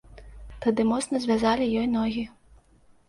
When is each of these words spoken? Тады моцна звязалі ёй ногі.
Тады 0.65 0.85
моцна 0.91 1.21
звязалі 1.25 1.69
ёй 1.83 1.87
ногі. 1.97 2.23